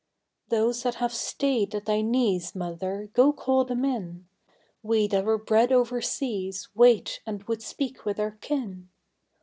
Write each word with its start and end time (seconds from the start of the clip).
Those 0.49 0.81
that 0.81 0.95
have 0.95 1.13
stayed 1.13 1.75
at 1.75 1.85
thy 1.85 2.01
knees, 2.01 2.55
Mother, 2.55 3.09
go 3.13 3.31
call 3.31 3.65
them 3.65 3.85
in 3.85 4.27
We 4.81 5.05
that 5.07 5.23
were 5.23 5.37
bred 5.37 5.71
overseas 5.71 6.69
wait 6.73 7.21
and 7.23 7.43
would 7.43 7.61
speak 7.61 8.03
with 8.03 8.19
our 8.19 8.31
kin. 8.41 8.89